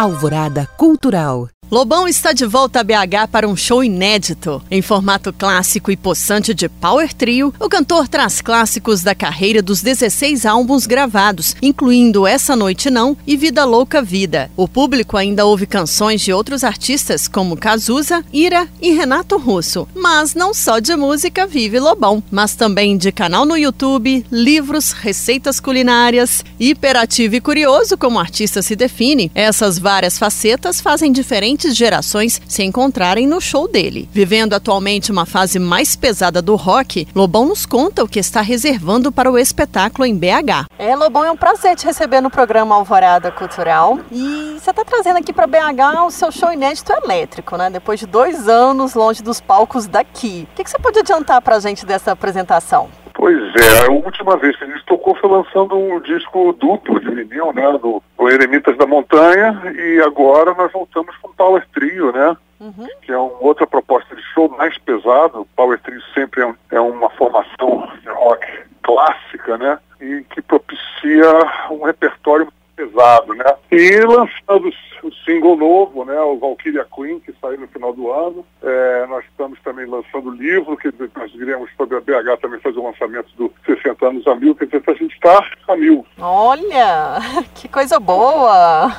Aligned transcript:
Alvorada 0.00 0.66
Cultural. 0.78 1.59
Lobão 1.70 2.08
está 2.08 2.32
de 2.32 2.44
volta 2.44 2.80
a 2.80 2.82
BH 2.82 3.28
para 3.30 3.46
um 3.46 3.54
show 3.54 3.84
inédito. 3.84 4.60
Em 4.68 4.82
formato 4.82 5.32
clássico 5.32 5.92
e 5.92 5.96
possante 5.96 6.52
de 6.52 6.68
Power 6.68 7.14
Trio, 7.14 7.54
o 7.60 7.68
cantor 7.68 8.08
traz 8.08 8.40
clássicos 8.40 9.02
da 9.02 9.14
carreira 9.14 9.62
dos 9.62 9.80
16 9.80 10.46
álbuns 10.46 10.84
gravados, 10.84 11.54
incluindo 11.62 12.26
Essa 12.26 12.56
Noite 12.56 12.90
Não 12.90 13.16
e 13.24 13.36
Vida 13.36 13.64
Louca 13.64 14.02
Vida. 14.02 14.50
O 14.56 14.66
público 14.66 15.16
ainda 15.16 15.46
ouve 15.46 15.64
canções 15.64 16.20
de 16.22 16.32
outros 16.32 16.64
artistas 16.64 17.28
como 17.28 17.56
Cazuza, 17.56 18.24
Ira 18.32 18.66
e 18.82 18.90
Renato 18.90 19.38
Russo. 19.38 19.86
Mas 19.94 20.34
não 20.34 20.52
só 20.52 20.80
de 20.80 20.96
música 20.96 21.46
vive 21.46 21.78
Lobão, 21.78 22.20
mas 22.32 22.56
também 22.56 22.98
de 22.98 23.12
canal 23.12 23.46
no 23.46 23.56
YouTube, 23.56 24.26
livros, 24.32 24.90
receitas 24.90 25.60
culinárias, 25.60 26.44
hiperativo 26.58 27.36
e 27.36 27.40
curioso 27.40 27.96
como 27.96 28.16
o 28.16 28.20
artista 28.20 28.60
se 28.60 28.74
define. 28.74 29.30
Essas 29.36 29.78
várias 29.78 30.18
facetas 30.18 30.80
fazem 30.80 31.12
diferente 31.12 31.59
diferentes 31.60 31.76
gerações 31.76 32.40
se 32.48 32.62
encontrarem 32.62 33.26
no 33.26 33.40
show 33.40 33.68
dele. 33.68 34.08
Vivendo 34.12 34.54
atualmente 34.54 35.12
uma 35.12 35.26
fase 35.26 35.58
mais 35.58 35.94
pesada 35.94 36.40
do 36.40 36.56
rock, 36.56 37.06
Lobão 37.14 37.46
nos 37.46 37.66
conta 37.66 38.02
o 38.02 38.08
que 38.08 38.18
está 38.18 38.40
reservando 38.40 39.12
para 39.12 39.30
o 39.30 39.38
espetáculo 39.38 40.06
em 40.06 40.16
BH. 40.16 40.66
É, 40.78 40.96
Lobão, 40.96 41.24
é 41.24 41.30
um 41.30 41.36
prazer 41.36 41.76
te 41.76 41.84
receber 41.84 42.20
no 42.20 42.30
programa 42.30 42.74
Alvorada 42.74 43.30
Cultural. 43.30 43.98
E 44.10 44.56
você 44.58 44.70
está 44.70 44.84
trazendo 44.84 45.18
aqui 45.18 45.32
para 45.32 45.46
BH 45.46 46.06
o 46.06 46.10
seu 46.10 46.32
show 46.32 46.52
inédito 46.52 46.92
elétrico, 46.92 47.56
né? 47.56 47.68
Depois 47.68 48.00
de 48.00 48.06
dois 48.06 48.48
anos 48.48 48.94
longe 48.94 49.22
dos 49.22 49.40
palcos 49.40 49.86
daqui. 49.86 50.48
O 50.52 50.56
que, 50.56 50.64
que 50.64 50.70
você 50.70 50.78
pode 50.78 50.98
adiantar 50.98 51.42
para 51.42 51.56
a 51.56 51.60
gente 51.60 51.84
dessa 51.84 52.12
apresentação? 52.12 52.88
Pois 53.14 53.38
é, 53.56 53.86
a 53.86 53.90
última 53.90 54.36
vez 54.36 54.56
que 54.56 54.64
a 54.64 54.66
gente 54.66 54.84
tocou 54.84 55.14
foi 55.14 55.30
lançando 55.30 55.76
um 55.76 56.00
disco 56.00 56.52
duplo 56.54 57.00
de 57.00 57.10
vinil, 57.10 57.52
né, 57.52 57.70
do, 57.72 58.02
do 58.18 58.28
Eremitas 58.28 58.76
da 58.76 58.86
Montanha, 58.86 59.60
e 59.74 60.00
agora 60.00 60.54
nós 60.54 60.72
voltamos 60.72 61.16
com 61.18 61.28
o 61.28 61.34
Power 61.34 61.66
Trio, 61.72 62.12
né, 62.12 62.36
uhum. 62.60 62.86
que 63.02 63.12
é 63.12 63.18
uma 63.18 63.36
outra 63.40 63.66
proposta 63.66 64.14
de 64.14 64.22
show 64.34 64.48
mais 64.56 64.76
pesado. 64.78 65.40
O 65.40 65.48
Power 65.56 65.78
Trio 65.80 66.00
sempre 66.14 66.42
é, 66.42 66.54
é 66.70 66.80
uma 66.80 67.10
formação 67.10 67.88
de 68.00 68.08
rock 68.08 68.46
clássica, 68.82 69.58
né, 69.58 69.78
e 70.00 70.24
que 70.30 70.40
propicia 70.40 71.30
um 71.70 71.84
repertório 71.84 72.48
pesado, 72.80 73.34
né? 73.34 73.44
E 73.70 74.00
lançando 74.00 74.70
o 75.02 75.12
single 75.24 75.56
novo, 75.56 76.04
né? 76.04 76.18
O 76.20 76.38
Valkyria 76.38 76.86
Queen, 76.94 77.20
que 77.20 77.34
saiu 77.40 77.60
no 77.60 77.68
final 77.68 77.92
do 77.92 78.10
ano. 78.10 78.44
É, 78.62 78.79
também 80.10 80.20
lançando 80.20 80.28
o 80.28 80.34
livro, 80.34 80.76
que 80.76 80.92
nós 81.16 81.32
iremos 81.34 81.70
sobre 81.76 81.96
a 81.96 82.00
BH 82.00 82.40
também 82.40 82.60
fazer 82.60 82.78
o 82.78 82.84
lançamento 82.84 83.28
do 83.36 83.52
60 83.64 84.06
anos 84.06 84.26
a 84.26 84.34
mil, 84.34 84.54
quer 84.54 84.66
dizer, 84.66 84.82
a 84.86 84.92
gente 84.92 85.14
está 85.14 85.44
a 85.68 85.76
mil. 85.76 86.04
Olha, 86.18 87.18
que 87.54 87.68
coisa 87.68 87.98
boa! 87.98 88.90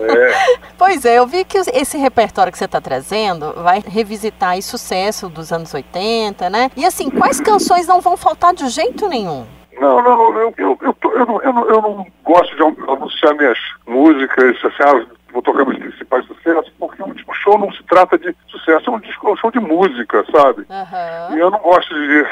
É. 0.00 0.58
pois 0.78 1.04
é, 1.04 1.18
eu 1.18 1.26
vi 1.26 1.44
que 1.44 1.58
esse 1.58 1.98
repertório 1.98 2.52
que 2.52 2.58
você 2.58 2.64
está 2.64 2.80
trazendo 2.80 3.52
vai 3.54 3.80
revisitar 3.80 4.56
o 4.56 4.62
sucesso 4.62 5.28
dos 5.28 5.52
anos 5.52 5.72
80, 5.72 6.48
né? 6.50 6.70
E 6.76 6.84
assim, 6.84 7.10
quais 7.10 7.40
canções 7.40 7.86
não 7.86 8.00
vão 8.00 8.16
faltar 8.16 8.54
de 8.54 8.68
jeito 8.68 9.08
nenhum? 9.08 9.46
Não, 9.80 10.02
não, 10.02 10.38
eu, 10.38 10.54
eu, 10.58 10.78
eu, 10.82 11.40
eu, 11.42 11.52
não, 11.52 11.68
eu 11.68 11.82
não 11.82 12.06
gosto 12.22 12.54
de 12.54 12.62
anunciar 12.62 13.34
minhas 13.34 13.58
músicas, 13.86 14.56
assim, 14.62 14.82
ah, 14.82 15.06
vou 15.32 15.42
tocar 15.42 15.64
meus 15.64 15.78
principais 15.78 16.26
sucessos, 16.26 16.72
porque 16.78 17.02
o 17.02 17.34
show 17.34 17.58
não 17.58 17.72
se 17.72 17.82
trata 17.84 18.18
de 18.18 18.34
sucesso, 18.48 18.90
é 18.90 18.92
um, 18.92 19.00
disco, 19.00 19.28
é 19.28 19.32
um 19.32 19.36
show 19.36 19.50
de 19.50 19.60
música, 19.60 20.24
sabe? 20.30 20.66
Uhum. 20.68 21.36
E 21.36 21.40
eu 21.40 21.50
não 21.50 21.58
gosto 21.58 21.94
de 21.94 22.26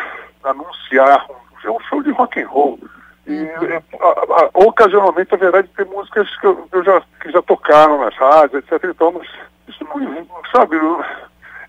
anunciar, 0.45 1.27
é 1.65 1.71
um 1.71 1.81
show 1.81 2.03
de 2.03 2.11
rock 2.11 2.41
and 2.41 2.49
roll. 2.49 2.79
E 3.27 3.43
uhum. 3.43 3.83
a, 4.01 4.07
a, 4.07 4.51
ocasionalmente 4.55 5.35
haverá 5.35 5.61
de 5.61 5.69
ter 5.69 5.87
músicas 5.87 6.29
que, 6.39 6.47
eu, 6.47 6.69
eu 6.73 6.83
já, 6.83 7.03
que 7.21 7.31
já 7.31 7.43
tocaram 7.43 8.01
nas 8.01 8.15
rádios, 8.17 8.65
etc. 8.65 8.85
Então, 8.85 9.13
mas 9.13 9.29
isso 9.69 9.85
não, 9.85 10.27
sabe, 10.51 10.77
eu, 10.77 11.05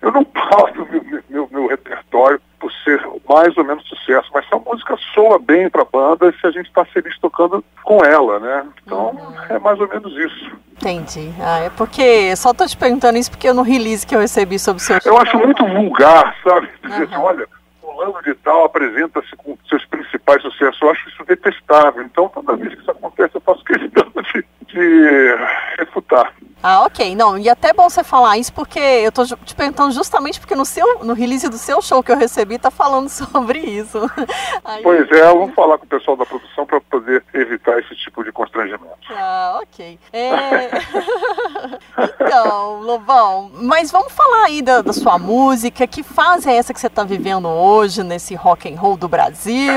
eu 0.02 0.12
não 0.12 0.24
posto 0.24 0.86
meu, 0.90 1.22
meu, 1.28 1.48
meu 1.50 1.66
repertório 1.66 2.40
por 2.58 2.70
ser 2.84 3.00
mais 3.28 3.56
ou 3.56 3.64
menos 3.64 3.86
sucesso, 3.88 4.30
mas 4.34 4.46
se 4.46 4.54
a 4.54 4.58
música 4.58 4.96
soa 5.14 5.38
bem 5.38 5.68
para 5.68 5.82
a 5.82 5.86
banda 5.86 6.32
se 6.32 6.46
a 6.46 6.50
gente 6.50 6.66
está 6.66 6.84
feliz 6.84 7.18
tocando 7.18 7.64
com 7.82 8.04
ela, 8.04 8.38
né? 8.38 8.66
Então 8.84 9.10
uhum. 9.10 9.34
é 9.48 9.58
mais 9.58 9.80
ou 9.80 9.88
menos 9.88 10.12
isso. 10.16 10.52
Entendi. 10.80 11.30
Ah, 11.38 11.58
é 11.58 11.70
porque 11.70 12.34
só 12.36 12.54
tô 12.54 12.66
te 12.66 12.74
perguntando 12.74 13.18
isso 13.18 13.30
porque 13.30 13.46
eu 13.46 13.52
no 13.52 13.60
release 13.60 14.06
que 14.06 14.16
eu 14.16 14.20
recebi 14.20 14.58
sobre 14.58 14.82
o 14.82 14.84
seu 14.84 14.98
Eu 15.04 15.18
acho 15.18 15.36
muito 15.36 15.66
vulgar, 15.66 16.34
sabe? 16.42 16.70
Dizer 16.82 17.04
assim, 17.04 17.16
olha, 17.16 17.46
fulano 17.82 18.22
de 18.22 18.34
tal 18.36 18.64
apresenta-se 18.64 19.36
com 19.36 19.58
seus 19.68 19.84
principais 19.84 20.40
sucessos. 20.40 20.80
Eu 20.80 20.90
acho 20.90 21.08
isso 21.10 21.24
detestável. 21.26 22.02
Então, 22.02 22.30
toda 22.30 22.56
vez 22.56 22.74
que 22.74 22.80
isso 22.80 22.90
acontece, 22.90 23.34
eu 23.34 23.42
faço 23.42 23.62
questão 23.62 24.10
de, 24.32 24.44
de 24.68 25.36
refutar. 25.78 26.32
Ah, 26.62 26.84
ok. 26.84 27.14
Não, 27.14 27.38
e 27.38 27.48
até 27.48 27.72
bom 27.72 27.88
você 27.88 28.04
falar 28.04 28.38
isso 28.38 28.52
porque 28.52 28.78
eu 28.78 29.10
tô 29.10 29.24
te 29.24 29.54
perguntando 29.54 29.92
justamente 29.92 30.38
porque 30.38 30.54
no 30.54 30.64
seu 30.64 31.04
no 31.04 31.14
release 31.14 31.48
do 31.48 31.56
seu 31.56 31.80
show 31.80 32.02
que 32.02 32.12
eu 32.12 32.16
recebi 32.16 32.58
tá 32.58 32.70
falando 32.70 33.08
sobre 33.10 33.58
isso. 33.60 33.98
Aí... 34.64 34.82
Pois 34.82 35.10
é, 35.10 35.26
vamos 35.26 35.54
falar 35.54 35.78
com 35.78 35.84
o 35.84 35.88
pessoal 35.88 36.16
da 36.16 36.26
produção 36.26 36.66
para 36.66 36.80
poder 36.80 37.24
evitar 37.32 37.78
esse 37.78 37.94
tipo 37.96 38.22
de 38.22 38.32
constrangimento. 38.32 38.90
Ah, 39.10 39.60
ok. 39.62 39.98
É... 40.12 40.70
então, 42.20 42.80
Lobão, 42.80 43.50
mas 43.54 43.90
vamos 43.90 44.12
falar 44.12 44.44
aí 44.44 44.62
da, 44.62 44.82
da, 44.82 44.92
sua 44.92 45.18
música. 45.18 45.86
Que 45.86 46.02
fase 46.02 46.48
é 46.50 46.56
essa 46.56 46.74
que 46.74 46.80
você 46.80 46.86
está 46.86 47.04
vivendo 47.04 47.48
hoje 47.48 48.02
nesse 48.02 48.34
rock 48.34 48.72
and 48.72 48.78
roll 48.78 48.96
do 48.96 49.08
Brasil? 49.08 49.72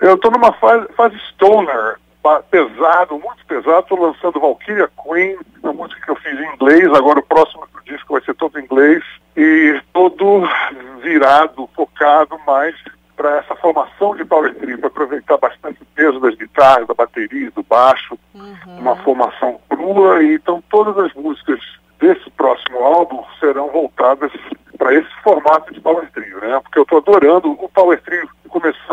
Eu 0.00 0.14
estou 0.14 0.30
numa 0.30 0.52
fase, 0.54 0.86
fase 0.96 1.16
stoner 1.32 1.98
pesado, 2.50 3.18
muito 3.18 3.44
pesado. 3.46 3.80
Estou 3.80 4.00
lançando 4.00 4.40
Valkyria 4.40 4.88
Queen, 5.02 5.38
uma 5.62 5.72
música 5.72 6.00
que 6.04 6.10
eu 6.10 6.16
fiz 6.16 6.38
em 6.38 6.54
inglês. 6.54 6.86
Agora 6.94 7.18
o 7.18 7.26
próximo 7.26 7.66
disco 7.84 8.12
vai 8.12 8.22
ser 8.22 8.34
todo 8.34 8.58
em 8.58 8.64
inglês. 8.64 9.02
E 9.36 9.80
todo 9.92 10.48
virado, 11.02 11.68
focado 11.74 12.38
mais 12.46 12.74
para 13.16 13.38
essa 13.38 13.54
formação 13.56 14.14
de 14.14 14.24
power 14.24 14.54
trio, 14.54 14.78
para 14.78 14.88
aproveitar 14.88 15.38
bastante 15.38 15.82
o 15.82 15.86
peso 15.94 16.20
das 16.20 16.34
guitarras, 16.34 16.86
da 16.86 16.94
bateria, 16.94 17.50
do 17.50 17.62
baixo, 17.62 18.18
uhum. 18.34 18.78
uma 18.78 18.96
formação 18.96 19.58
crua. 19.68 20.22
E 20.22 20.34
então 20.34 20.62
todas 20.70 20.96
as 20.98 21.14
músicas 21.14 21.60
desse 21.98 22.28
próximo 22.30 22.78
álbum 22.78 23.24
serão 23.40 23.68
voltadas 23.68 24.32
para 24.76 24.94
esse 24.94 25.08
formato 25.22 25.72
de 25.72 25.80
power 25.80 26.10
trio, 26.12 26.40
né? 26.40 26.60
Porque 26.60 26.78
eu 26.78 26.82
estou 26.82 26.98
adorando 26.98 27.50
o 27.50 27.68
power 27.68 28.00
trio 28.02 28.28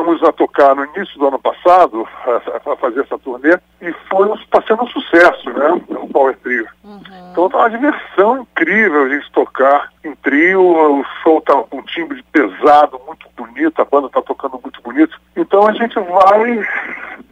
começamos 0.04 0.24
a 0.24 0.32
tocar 0.34 0.76
no 0.76 0.86
início 0.86 1.18
do 1.18 1.28
ano 1.28 1.40
passado, 1.40 2.08
a, 2.26 2.72
a 2.72 2.76
fazer 2.76 3.02
essa 3.02 3.18
turnê, 3.18 3.58
e 3.82 3.94
foi 4.10 4.32
está 4.34 4.62
sendo 4.68 4.84
um 4.84 4.88
sucesso, 4.88 5.50
né? 5.50 5.82
O 5.90 6.08
Power 6.10 6.38
Trio. 6.38 6.68
Uhum. 6.84 7.02
Então 7.32 7.50
tá 7.50 7.58
uma 7.60 7.70
diversão 7.70 8.42
incrível 8.42 9.04
a 9.04 9.10
gente 9.10 9.32
tocar 9.32 9.90
em 10.04 10.14
trio, 10.16 10.62
o 10.62 11.04
show 11.24 11.42
tá 11.42 11.54
com 11.64 11.78
um 11.78 11.84
timbre 11.84 12.24
pesado, 12.32 13.00
muito 13.08 13.28
bonito, 13.36 13.82
a 13.82 13.86
banda 13.86 14.10
tá 14.10 14.22
tocando 14.22 14.60
muito 14.62 14.82
bonito. 14.82 15.20
Então 15.36 15.68
a 15.68 15.74
gente 15.74 15.96
vai 15.96 16.68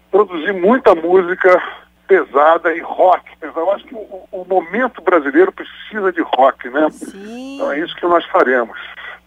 produzir 0.10 0.54
muita 0.54 0.96
música 0.96 1.62
pesada 2.08 2.74
e 2.74 2.80
rock. 2.82 3.24
Eu 3.42 3.72
acho 3.72 3.86
que 3.86 3.96
o, 3.96 4.28
o 4.32 4.46
momento 4.46 5.02
brasileiro 5.02 5.52
precisa 5.52 6.12
de 6.12 6.22
rock, 6.22 6.70
né? 6.70 6.90
Sim. 6.90 7.56
Então 7.56 7.72
é 7.72 7.80
isso 7.80 7.96
que 7.96 8.06
nós 8.06 8.26
faremos. 8.26 8.78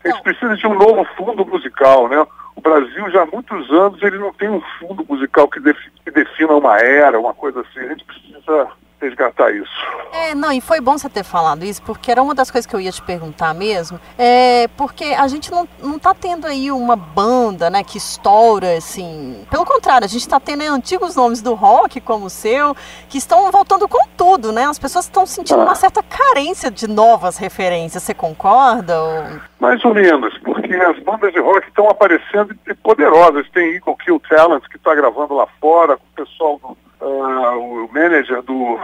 A 0.04 0.09
gente 0.09 0.22
precisa 0.22 0.56
de 0.56 0.66
um 0.66 0.75
novo 0.75 1.04
fundo 1.16 1.47
musical, 1.47 2.09
né? 2.09 2.26
O 2.54 2.60
Brasil 2.60 3.10
já 3.10 3.22
há 3.22 3.26
muitos 3.26 3.70
anos 3.70 4.03
ele 4.03 4.19
não 4.19 4.32
tem 4.32 4.48
um 4.48 4.60
fundo 4.78 5.04
musical 5.09 5.48
que, 5.48 5.59
defi 5.60 5.91
que 6.04 6.10
defina 6.10 6.53
uma 6.53 6.78
era, 6.78 7.19
uma 7.19 7.32
coisa 7.34 7.60
assim. 7.60 7.81
A 7.81 7.88
gente 7.88 8.04
precisa 8.04 8.69
resgatar 9.04 9.50
isso. 9.50 9.70
É, 10.12 10.34
não, 10.34 10.53
e 10.53 10.60
foi 10.60 10.81
bom 10.81 10.97
você 10.97 11.09
ter 11.09 11.25
falado 11.25 11.65
isso, 11.65 11.82
porque 11.82 12.10
era 12.10 12.22
uma 12.22 12.34
das 12.34 12.50
coisas 12.50 12.66
que 12.66 12.75
eu 12.75 12.81
ia 12.81 12.92
te 12.92 13.03
perguntar 13.03 13.53
mesmo, 13.53 14.00
é 14.19 14.69
porque 14.76 15.04
a 15.04 15.26
gente 15.28 15.50
não, 15.50 15.69
não 15.82 15.98
tá 15.98 16.15
tendo 16.15 16.47
aí 16.47 16.70
uma 16.70 16.97
banda, 16.97 17.69
né, 17.69 17.82
que 17.82 17.98
estoura, 17.98 18.76
assim, 18.76 19.44
pelo 19.50 19.65
contrário, 19.65 20.04
a 20.04 20.09
gente 20.09 20.22
está 20.22 20.38
tendo 20.38 20.62
antigos 20.62 21.16
nomes 21.16 21.42
do 21.42 21.54
rock, 21.54 22.00
como 22.00 22.26
o 22.26 22.31
seu, 22.31 22.76
que 23.09 23.19
estão 23.19 23.50
voltando 23.50 23.88
com 23.88 24.06
tudo, 24.16 24.53
né, 24.53 24.66
as 24.66 24.78
pessoas 24.78 25.04
estão 25.04 25.26
sentindo 25.26 25.60
ah. 25.60 25.65
uma 25.65 25.74
certa 25.74 26.03
carência 26.03 26.71
de 26.71 26.89
novas 26.89 27.36
referências, 27.36 28.03
você 28.03 28.15
concorda? 28.15 29.01
Ou... 29.03 29.41
Mais 29.60 29.84
ou 29.84 29.95
menos, 29.95 30.36
porque 30.39 30.74
as 30.74 30.98
bandas 31.01 31.33
de 31.33 31.41
rock 31.41 31.66
estão 31.66 31.89
aparecendo 31.89 32.56
e 32.66 32.74
poderosas, 32.74 33.48
tem 33.51 33.74
Eagle 33.74 33.97
Kill 33.97 34.21
Talent, 34.28 34.62
que 34.71 34.77
está 34.77 34.95
gravando 34.95 35.34
lá 35.34 35.47
fora, 35.60 35.97
com 35.97 36.04
o 36.04 36.24
pessoal 36.24 36.59
do 36.59 36.77
Uh, 37.04 37.84
o 37.84 37.92
manager 37.92 38.41
do 38.42 38.80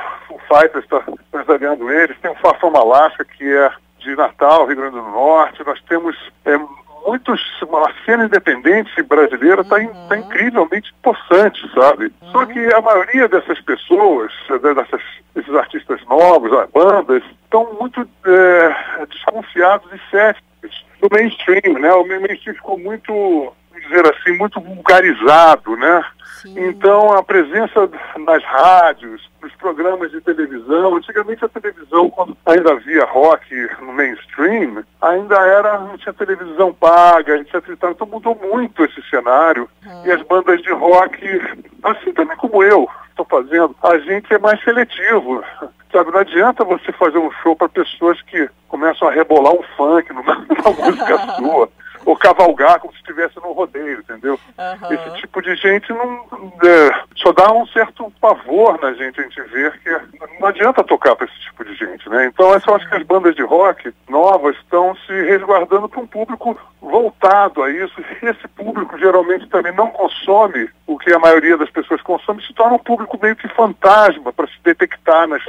Fighters 0.46 0.84
está 0.84 1.02
empresariando 1.08 1.90
eles. 1.90 2.18
Tem 2.20 2.30
o 2.30 2.34
Fafão 2.36 2.70
Malasca, 2.70 3.24
que 3.24 3.44
é 3.44 3.70
de 3.98 4.14
Natal, 4.14 4.66
Rio 4.66 4.76
Grande 4.76 4.96
do 4.96 5.02
Norte. 5.02 5.64
Nós 5.64 5.80
temos 5.88 6.16
é, 6.44 6.58
muitos. 7.06 7.40
Uma 7.62 7.90
cena 8.04 8.24
independente 8.24 9.02
brasileira 9.02 9.62
está 9.62 9.76
uhum. 9.76 10.08
tá 10.08 10.18
incrivelmente 10.18 10.92
possante, 11.02 11.60
sabe? 11.72 12.12
Uhum. 12.20 12.32
Só 12.32 12.46
que 12.46 12.74
a 12.74 12.80
maioria 12.80 13.28
dessas 13.28 13.60
pessoas, 13.60 14.32
dessas, 14.60 15.02
desses 15.34 15.54
artistas 15.54 16.04
novos, 16.06 16.50
bandas, 16.72 17.22
estão 17.42 17.72
muito 17.80 18.06
é, 18.26 19.06
desconfiados 19.06 19.90
e 19.92 20.10
céticos 20.10 20.84
do 21.00 21.08
mainstream, 21.10 21.78
né? 21.78 21.92
O 21.94 22.06
mainstream 22.06 22.54
ficou 22.54 22.78
muito 22.78 23.52
dizer 23.80 24.06
assim, 24.06 24.36
muito 24.36 24.60
vulgarizado, 24.60 25.76
né? 25.76 26.04
Sim. 26.42 26.54
Então 26.56 27.12
a 27.12 27.22
presença 27.22 27.88
nas 28.18 28.42
rádios, 28.44 29.28
nos 29.42 29.52
programas 29.54 30.10
de 30.10 30.20
televisão. 30.20 30.96
Antigamente 30.96 31.44
a 31.44 31.48
televisão, 31.48 32.10
quando 32.10 32.36
ainda 32.46 32.72
havia 32.72 33.04
rock 33.04 33.68
no 33.80 33.92
mainstream, 33.92 34.84
ainda 35.00 35.36
era, 35.36 35.78
não 35.78 35.98
tinha 35.98 36.12
televisão 36.12 36.72
paga, 36.72 37.36
etc. 37.36 37.62
Então 37.68 38.06
mudou 38.06 38.34
muito 38.34 38.84
esse 38.84 39.02
cenário. 39.10 39.68
Uhum. 39.84 40.06
E 40.06 40.12
as 40.12 40.22
bandas 40.22 40.62
de 40.62 40.72
rock, 40.72 41.40
assim 41.82 42.12
também 42.12 42.36
como 42.36 42.62
eu, 42.62 42.88
estou 43.10 43.26
fazendo, 43.26 43.74
a 43.82 43.98
gente 43.98 44.32
é 44.32 44.38
mais 44.38 44.62
seletivo. 44.62 45.44
Sabe, 45.92 46.12
não 46.12 46.20
adianta 46.20 46.64
você 46.64 46.92
fazer 46.92 47.18
um 47.18 47.32
show 47.42 47.56
para 47.56 47.68
pessoas 47.68 48.20
que 48.22 48.48
começam 48.68 49.08
a 49.08 49.10
rebolar 49.10 49.52
um 49.52 49.62
funk 49.76 50.12
numa, 50.12 50.34
numa 50.48 50.70
música 50.70 51.18
sua 51.36 51.68
ou 52.04 52.16
cavalgar 52.16 52.80
como 52.80 52.92
se 52.92 52.98
estivesse 53.00 53.36
no 53.36 53.52
rodeio, 53.52 53.98
entendeu? 54.00 54.38
Uhum. 54.58 54.92
Esse 54.92 55.09
de 55.54 55.56
gente 55.56 55.92
não 55.92 56.24
é, 56.64 57.02
só 57.16 57.32
dá 57.32 57.52
um 57.52 57.66
certo 57.68 58.12
pavor 58.20 58.80
na 58.80 58.92
gente 58.92 59.20
a 59.20 59.24
gente 59.24 59.40
ver 59.42 59.72
que 59.80 59.90
não 60.38 60.48
adianta 60.48 60.84
tocar 60.84 61.16
para 61.16 61.26
esse 61.26 61.40
tipo 61.40 61.64
de 61.64 61.74
gente, 61.74 62.08
né? 62.08 62.26
Então 62.26 62.50
eu 62.50 62.74
acho 62.74 62.88
que 62.88 62.94
as 62.94 63.02
bandas 63.02 63.34
de 63.34 63.42
rock 63.42 63.92
novas 64.08 64.56
estão 64.56 64.94
se 65.06 65.12
resguardando 65.22 65.88
para 65.88 66.00
um 66.00 66.06
público 66.06 66.58
voltado 66.80 67.62
a 67.62 67.70
isso. 67.70 68.00
Esse 68.22 68.48
público 68.48 68.98
geralmente 68.98 69.48
também 69.48 69.72
não 69.74 69.88
consome 69.88 70.68
o 70.86 70.98
que 70.98 71.12
a 71.12 71.18
maioria 71.18 71.56
das 71.56 71.70
pessoas 71.70 72.00
consome, 72.02 72.44
se 72.44 72.52
torna 72.54 72.74
um 72.74 72.78
público 72.78 73.18
meio 73.20 73.36
que 73.36 73.48
fantasma 73.48 74.32
para 74.32 74.46
se 74.46 74.58
detectar 74.62 75.26
nas 75.26 75.42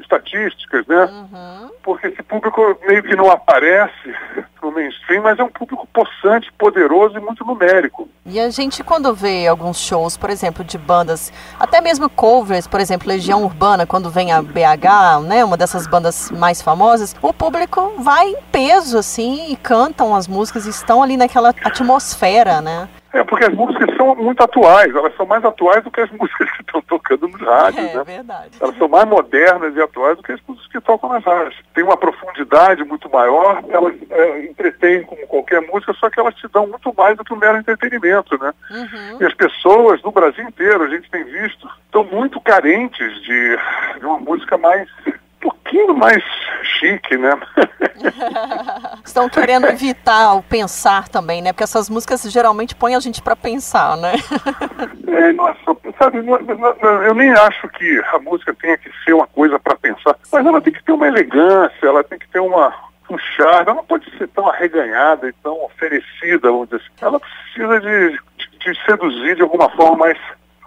estatísticas, 0.00 0.86
né? 0.86 1.04
Uhum. 1.04 1.70
Porque 1.82 2.08
esse 2.08 2.22
público 2.22 2.78
meio 2.86 3.02
que 3.02 3.16
não 3.16 3.30
aparece 3.30 4.14
mainstream, 4.78 5.22
mas 5.22 5.38
é 5.38 5.44
um 5.44 5.48
público 5.48 5.86
possante, 5.92 6.52
poderoso 6.58 7.16
e 7.16 7.20
muito 7.20 7.44
numérico. 7.44 8.08
E 8.24 8.38
a 8.38 8.50
gente, 8.50 8.84
quando 8.84 9.14
vê 9.14 9.46
alguns 9.46 9.78
shows, 9.78 10.16
por 10.16 10.30
exemplo, 10.30 10.64
de 10.64 10.78
bandas, 10.78 11.32
até 11.58 11.80
mesmo 11.80 12.08
covers, 12.08 12.66
por 12.66 12.80
exemplo, 12.80 13.08
Legião 13.08 13.42
Urbana, 13.44 13.86
quando 13.86 14.10
vem 14.10 14.32
a 14.32 14.40
BH, 14.42 15.22
né, 15.26 15.44
uma 15.44 15.56
dessas 15.56 15.86
bandas 15.86 16.30
mais 16.30 16.62
famosas, 16.62 17.14
o 17.20 17.32
público 17.32 17.94
vai 17.98 18.28
em 18.28 18.36
peso, 18.52 18.98
assim, 18.98 19.50
e 19.50 19.56
cantam 19.56 20.14
as 20.14 20.28
músicas 20.28 20.66
e 20.66 20.70
estão 20.70 21.02
ali 21.02 21.16
naquela 21.16 21.54
atmosfera, 21.64 22.60
né? 22.60 22.88
É, 23.12 23.24
porque 23.24 23.46
as 23.46 23.54
músicas 23.54 23.96
são 23.96 24.14
muito 24.16 24.42
atuais, 24.42 24.94
elas 24.94 25.16
são 25.16 25.24
mais 25.24 25.42
atuais 25.44 25.82
do 25.82 25.90
que 25.90 26.00
as 26.00 26.10
músicas 26.12 26.50
que 26.52 26.60
estão 26.60 26.82
tocando 26.82 27.28
nos 27.28 27.40
rádios, 27.40 27.90
é, 27.90 27.96
né? 27.96 28.04
verdade. 28.04 28.50
Elas 28.60 28.76
são 28.76 28.88
mais 28.88 29.08
modernas 29.08 29.74
e 29.74 29.80
atuais 29.80 30.16
do 30.16 30.22
que 30.22 30.32
as 30.32 30.40
músicas 30.46 30.70
que 30.70 30.80
tocam 30.80 31.10
nas 31.10 31.24
rádios. 31.24 31.56
Tem 31.74 31.84
uma 31.84 31.96
profundidade 31.96 32.84
muito 32.84 33.08
maior, 33.10 33.62
elas 33.68 33.94
é, 34.10 34.44
entretêm 34.44 35.02
como 35.04 35.26
qualquer 35.26 35.62
música, 35.62 35.94
só 35.94 36.10
que 36.10 36.20
elas 36.20 36.34
te 36.34 36.46
dão 36.48 36.66
muito 36.66 36.94
mais 36.94 37.16
do 37.16 37.24
que 37.24 37.32
um 37.32 37.38
mero 37.38 37.58
entretenimento, 37.58 38.38
né? 38.38 38.52
Uhum. 38.70 39.18
E 39.20 39.24
as 39.24 39.34
pessoas 39.34 40.02
no 40.02 40.12
Brasil 40.12 40.44
inteiro, 40.44 40.84
a 40.84 40.88
gente 40.88 41.10
tem 41.10 41.24
visto, 41.24 41.68
estão 41.86 42.04
muito 42.04 42.40
carentes 42.40 43.22
de, 43.22 43.58
de 43.98 44.04
uma 44.04 44.18
música 44.18 44.58
mais 44.58 44.88
pouquinho 45.40 45.94
mais 45.94 46.22
chique, 46.78 47.16
né? 47.16 47.30
Estão 49.04 49.28
querendo 49.28 49.66
evitar 49.66 50.34
o 50.34 50.42
pensar 50.42 51.08
também, 51.08 51.42
né? 51.42 51.52
Porque 51.52 51.64
essas 51.64 51.88
músicas 51.88 52.22
geralmente 52.22 52.74
põem 52.74 52.94
a 52.94 53.00
gente 53.00 53.22
para 53.22 53.36
pensar, 53.36 53.96
né? 53.96 54.12
é, 55.08 55.32
nossa, 55.32 55.58
sabe, 55.98 56.18
eu 57.06 57.14
nem 57.14 57.30
acho 57.30 57.68
que 57.68 58.02
a 58.12 58.18
música 58.18 58.54
tenha 58.54 58.76
que 58.78 58.90
ser 59.04 59.12
uma 59.12 59.26
coisa 59.26 59.58
para 59.58 59.76
pensar, 59.76 60.16
mas 60.32 60.46
ela 60.46 60.60
tem 60.60 60.72
que 60.72 60.82
ter 60.82 60.92
uma 60.92 61.06
elegância, 61.06 61.86
ela 61.86 62.04
tem 62.04 62.18
que 62.18 62.28
ter 62.28 62.40
uma, 62.40 62.74
um 63.10 63.18
charme, 63.18 63.66
ela 63.66 63.74
não 63.74 63.84
pode 63.84 64.10
ser 64.16 64.28
tão 64.28 64.48
arreganhada 64.48 65.28
e 65.28 65.32
tão 65.42 65.64
oferecida, 65.64 66.50
vamos 66.50 66.68
dizer 66.68 66.82
assim. 66.82 67.04
Ela 67.06 67.20
precisa 67.20 67.80
de, 67.80 68.10
de, 68.10 68.58
de 68.58 68.84
seduzir 68.84 69.36
de 69.36 69.42
alguma 69.42 69.68
forma 69.70 69.96
mais 69.96 70.18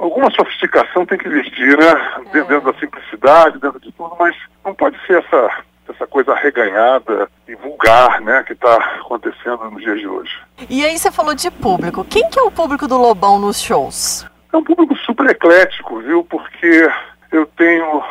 alguma 0.02 0.32
sofisticação 0.32 1.06
tem 1.06 1.18
que 1.18 1.28
existir, 1.28 1.78
né? 1.78 1.92
É. 2.34 2.44
Dentro 2.44 2.72
da 2.72 2.80
simplicidade, 2.80 3.60
dentro 3.60 3.80
de 3.80 3.92
tudo, 3.92 4.16
mas 4.20 4.36
não 4.66 4.74
pode 4.74 4.98
ser 5.06 5.20
essa, 5.24 5.64
essa 5.88 6.08
coisa 6.08 6.34
arreganhada 6.34 7.30
e 7.48 7.56
vulgar, 7.56 8.20
né, 8.22 8.44
que 8.44 8.54
está 8.54 8.76
acontecendo 9.00 9.70
nos 9.70 9.82
dias 9.82 10.00
de 10.00 10.08
hoje. 10.08 10.32
E 10.70 10.84
aí 10.84 10.98
você 10.98 11.12
falou 11.12 11.36
de 11.36 11.52
público. 11.52 12.04
Quem 12.04 12.28
que 12.30 12.40
é 12.40 12.44
o 12.44 12.52
público 12.52 12.88
do 12.88 12.98
Lobão 12.98 13.40
nos 13.40 13.62
shows? 13.62 14.26
É 14.52 14.58
um 14.58 14.64
público 14.64 14.96
super 14.98 15.30
eclético, 15.30 16.00
viu? 16.00 16.24
Porque 16.24 16.90
eu 17.32 17.46
tenho 17.58 18.04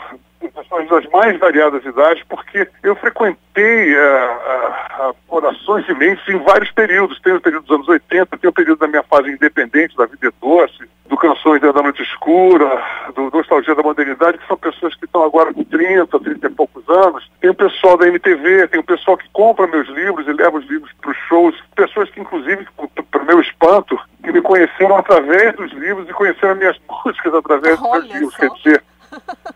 pessoas 0.48 0.88
das 0.88 1.06
mais 1.10 1.38
variadas 1.38 1.84
idades, 1.84 2.22
porque 2.28 2.69
eu 2.82 2.96
frequentei 2.96 3.94
uh, 3.94 5.10
uh, 5.10 5.16
orações 5.28 5.87
imensas 5.88 6.26
em 6.28 6.38
vários 6.38 6.70
períodos. 6.70 7.20
Tem 7.20 7.34
o 7.34 7.40
período 7.40 7.64
dos 7.64 7.75
anos 7.75 7.88
80, 7.88 8.38
tem 8.38 8.48
o 8.48 8.52
período 8.52 8.78
da 8.78 8.87
minha 8.87 9.02
fase 9.02 9.31
independente, 9.31 9.96
da 9.96 10.06
vida 10.06 10.28
é 10.28 10.32
doce, 10.40 10.78
do 10.78 10.89
Canções 11.20 11.61
da 11.61 11.70
Noite 11.75 12.02
Escura, 12.02 12.82
do 13.14 13.31
Nostalgia 13.31 13.75
da 13.75 13.82
Modernidade, 13.82 14.38
que 14.38 14.46
são 14.46 14.56
pessoas 14.56 14.94
que 14.94 15.05
estão 15.05 15.22
agora 15.22 15.52
com 15.52 15.62
30, 15.62 16.19
30 16.19 16.46
e 16.46 16.50
poucos 16.50 16.88
anos. 16.88 17.31
Tem 17.40 17.50
o 17.50 17.55
pessoal 17.55 17.99
da 17.99 18.08
MTV, 18.08 18.69
tem 18.69 18.81
o 18.81 18.84
pessoal 18.84 19.19
que 19.19 19.28
compra 19.31 19.67
meus 19.67 19.87
livros 19.88 20.26
e 20.26 20.32
leva 20.32 20.56
os 20.56 20.67
livros 20.67 20.90
para 20.99 21.11
os 21.11 21.17
shows. 21.28 21.55
Pessoas 21.76 22.08
que, 22.08 22.20
inclusive, 22.20 22.67
para 23.11 23.22
o 23.22 23.26
meu 23.26 23.38
espanto, 23.38 24.00
que 24.25 24.32
me 24.32 24.40
conheceram 24.40 24.96
através 24.96 25.55
dos 25.56 25.70
livros 25.72 26.08
e 26.08 26.12
conheceram 26.14 26.56
minhas 26.56 26.78
músicas 26.88 27.34
através 27.34 27.78
dos 27.78 27.90
meus 27.90 28.06
livros. 28.06 28.37
Quer 28.37 28.50
dizer, 28.50 28.84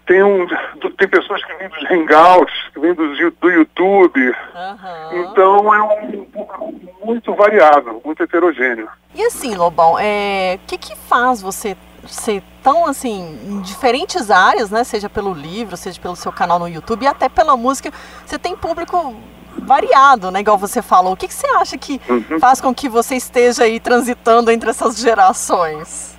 tem, 0.07 0.23
um, 0.23 0.47
tem 0.99 1.09
pessoas 1.09 1.43
que 1.45 1.55
vêm 1.55 1.69
dos 1.71 1.91
hangouts, 1.91 2.69
que 2.75 2.81
vêm 2.81 2.93
do, 2.93 3.31
do 3.41 3.51
YouTube. 3.51 4.21
Uhum. 4.29 5.23
Então 5.23 5.75
é 5.75 5.83
um 5.83 6.25
público 6.27 6.75
muito 7.05 7.35
variável, 7.35 8.03
muito 8.05 8.23
heterogêneo. 8.23 8.89
E 9.15 9.23
assim, 9.23 9.55
Lobão, 9.55 9.95
o 9.95 9.99
é, 9.99 10.59
que, 10.67 10.77
que 10.77 10.97
faz 10.97 11.41
você 11.41 11.77
ser 12.07 12.43
tão 12.63 12.87
assim 12.87 13.39
em 13.47 13.61
diferentes 13.61 14.31
áreas, 14.31 14.71
né? 14.71 14.85
Seja 14.85 15.09
pelo 15.09 15.33
livro, 15.33 15.77
seja 15.77 16.01
pelo 16.01 16.17
seu 16.17 16.33
canal 16.33 16.59
no 16.59 16.69
YouTube 16.69 17.05
e 17.05 17.07
até 17.07 17.29
pela 17.29 17.57
música, 17.57 17.93
você 18.27 18.39
tem 18.39 18.57
público 18.57 19.15
variado, 19.59 20.31
né? 20.31 20.41
Igual 20.41 20.59
você 20.59 20.83
falou. 20.83 21.13
O 21.13 21.17
que, 21.17 21.29
que 21.29 21.35
você 21.35 21.47
acha 21.49 21.79
que 21.79 22.01
uhum. 22.09 22.39
faz 22.41 22.61
com 22.61 22.75
que 22.75 22.89
você 22.89 23.17
esteja 23.17 23.65
aí 23.65 23.79
transitando 23.79 24.51
entre 24.51 24.71
essas 24.71 24.99
gerações? 24.99 26.19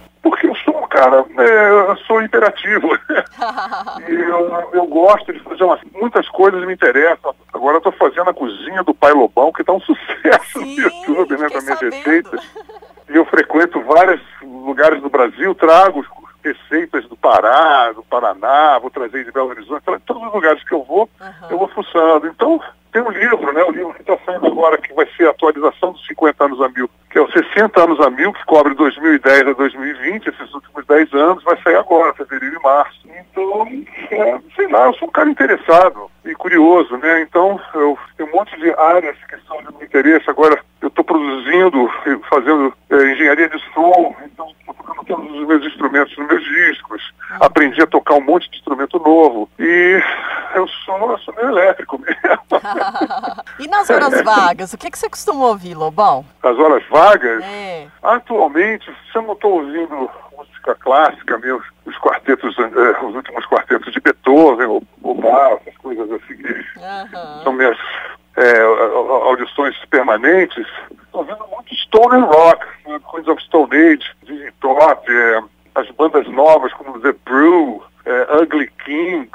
Cara, 0.95 1.25
é, 1.37 1.69
eu 1.69 1.97
sou 2.07 2.21
imperativo. 2.21 2.87
eu, 4.07 4.69
eu 4.73 4.87
gosto 4.87 5.33
de 5.33 5.39
fazer 5.39 5.63
umas, 5.63 5.81
muitas 5.93 6.27
coisas 6.29 6.65
me 6.65 6.73
interessam. 6.73 7.35
Agora 7.53 7.77
eu 7.77 7.81
tô 7.81 7.91
fazendo 7.91 8.29
a 8.29 8.33
cozinha 8.33 8.81
do 8.83 8.93
Pai 8.93 9.11
Lobão, 9.11 9.51
que 9.51 9.63
tá 9.63 9.73
um 9.73 9.81
sucesso 9.81 10.59
Sim, 10.59 10.75
no 10.75 10.81
YouTube, 10.81 11.37
né, 11.37 11.49
com 11.49 11.57
as 11.57 11.65
minhas 11.65 11.81
receitas. 11.81 12.41
E 13.09 13.15
eu 13.15 13.25
frequento 13.25 13.81
vários 13.81 14.21
lugares 14.41 15.01
do 15.01 15.09
Brasil, 15.09 15.53
trago 15.53 16.05
receitas 16.43 17.05
do 17.07 17.17
Pará, 17.17 17.91
do 17.91 18.03
Paraná, 18.03 18.77
vou 18.77 18.91
trazer 18.91 19.25
de 19.25 19.31
Belo 19.31 19.49
Horizonte, 19.49 19.83
todos 20.05 20.27
os 20.27 20.33
lugares 20.33 20.63
que 20.63 20.75
eu 20.75 20.83
vou, 20.83 21.09
uhum. 21.19 21.47
eu 21.49 21.57
vou 21.57 21.67
fuçando. 21.69 22.27
Então, 22.27 22.61
tem 22.95 23.03
um 23.03 23.09
livro, 23.09 23.51
né? 23.51 23.61
O 23.61 23.71
livro 23.71 23.93
que 23.93 24.01
está 24.01 24.17
saindo 24.25 24.47
agora, 24.47 24.77
que 24.77 24.93
vai 24.93 25.05
ser 25.17 25.27
a 25.27 25.31
atualização 25.31 25.91
dos 25.91 26.07
50 26.07 26.45
anos 26.45 26.61
a 26.61 26.69
mil, 26.69 26.89
que 27.11 27.19
é 27.19 27.21
o 27.21 27.29
60 27.29 27.83
anos 27.83 27.99
a 27.99 28.09
mil, 28.09 28.31
que 28.31 28.45
cobre 28.45 28.73
2010 28.73 29.47
a 29.49 29.51
2020, 29.51 30.27
esses 30.27 30.53
últimos 30.53 30.85
10 30.85 31.13
anos, 31.13 31.43
vai 31.43 31.61
sair 31.61 31.75
agora, 31.75 32.13
fevereiro 32.13 32.55
e 32.55 32.63
março. 32.63 33.01
Então, 33.05 33.67
é, 34.11 34.39
sei 34.55 34.67
lá, 34.69 34.85
eu 34.85 34.93
sou 34.93 35.09
um 35.09 35.11
cara 35.11 35.29
interessado 35.29 36.09
e 36.23 36.33
curioso, 36.35 36.95
né? 36.95 37.21
Então, 37.21 37.59
eu 37.73 37.97
tenho 38.15 38.29
um 38.29 38.31
monte 38.31 38.57
de 38.61 38.71
áreas 38.71 39.17
que 39.27 39.35
são 39.45 39.57
de 39.57 39.73
meu 39.73 39.83
interesse. 39.83 40.29
Agora, 40.29 40.57
eu 40.81 40.87
estou 40.87 41.03
produzindo, 41.03 41.91
fazendo 42.29 42.73
é, 42.89 43.11
engenharia 43.11 43.49
de 43.49 43.59
som, 43.73 44.15
então 44.23 44.47
estou 44.57 44.73
tocando 44.73 45.03
todos 45.05 45.31
os 45.37 45.47
meus 45.47 45.65
instrumentos 45.65 46.17
nos 46.17 46.27
meus 46.27 46.43
discos. 46.45 47.13
Aprendi 47.41 47.81
a 47.81 47.87
tocar 47.87 48.13
um 48.13 48.21
monte 48.21 48.49
de 48.49 48.55
instrumento 48.55 48.97
novo. 48.99 49.49
E 49.59 50.01
eu 50.55 50.67
sou, 50.67 51.11
eu 51.11 51.17
sou 51.19 51.33
meio 51.35 51.49
elétrico 51.49 51.99
mesmo. 51.99 52.39
e 53.59 53.67
nas 53.67 53.89
horas 53.89 54.21
vagas, 54.23 54.73
o 54.73 54.77
que, 54.77 54.89
que 54.89 54.97
você 54.97 55.09
costuma 55.09 55.45
ouvir, 55.45 55.75
Lobão? 55.75 56.25
As 56.41 56.57
horas 56.57 56.83
vagas? 56.89 57.43
É. 57.43 57.87
Atualmente, 58.01 58.85
se 59.11 59.17
eu 59.17 59.21
não 59.23 59.33
estou 59.33 59.53
ouvindo 59.53 60.09
música 60.37 60.75
clássica, 60.75 61.37
meus, 61.37 61.63
os 61.85 61.97
quartetos, 61.99 62.55
eh, 62.57 63.05
os 63.05 63.15
últimos 63.15 63.45
quartetos 63.45 63.93
de 63.93 63.99
Beethoven, 63.99 64.67
ou, 64.67 64.83
ou 65.03 65.15
Bach, 65.15 65.59
essas 65.61 65.77
coisas 65.77 66.09
assim 66.11 66.33
uhum. 66.33 67.43
são 67.43 67.53
minhas 67.53 67.77
é, 68.37 68.61
audições 69.27 69.75
permanentes, 69.89 70.65
estou 70.91 71.21
ouvindo 71.21 71.45
muito 71.47 71.73
Stone 71.75 72.15
and 72.15 72.25
Rock, 72.25 72.65
né, 72.85 72.99
Queens 73.11 73.27
of 73.27 73.41
Stone 73.43 73.75
Age, 73.75 74.11
Dizzy 74.23 74.51
Top, 74.59 75.11
é, 75.11 75.43
as 75.75 75.89
bandas 75.91 76.27
novas 76.29 76.73
como 76.73 76.99
The 76.99 77.13
Brew, 77.25 77.83
é, 78.05 78.37
Ugly 78.41 78.69
Kings, 78.83 79.31